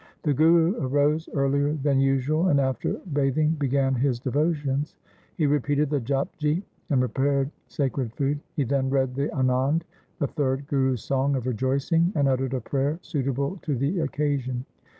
[0.23, 4.95] The Guru arose earlier than usual, and after bath ing began his devotions.
[5.37, 8.39] He repeated the Japji, and prepared sacred food.
[8.55, 9.83] He then read the Anand,
[10.17, 14.65] the third Guru's song of rejoicing, and uttered a prayer suitable to the occasion.